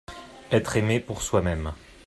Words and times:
Etre 0.51 0.77
aimé 0.77 0.99
pour 0.99 1.21
soi-même… 1.21 1.73